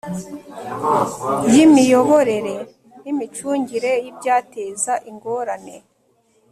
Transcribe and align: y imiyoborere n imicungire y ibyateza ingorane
y 1.51 1.55
imiyoborere 1.65 2.55
n 3.03 3.05
imicungire 3.11 3.91
y 4.03 4.07
ibyateza 4.11 4.93
ingorane 5.09 5.77